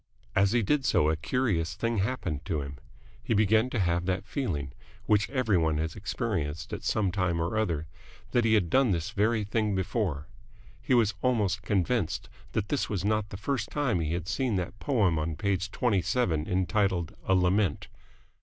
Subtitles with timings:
[0.35, 2.79] As he did so a curious thing happened to him.
[3.21, 4.73] He began to have that feeling,
[5.05, 7.85] which every one has experienced at some time or other,
[8.31, 10.25] that he had done this very thing before.
[10.81, 14.79] He was almost convinced that this was not the first time he had seen that
[14.79, 17.87] poem on page twenty seven entitled "A Lament."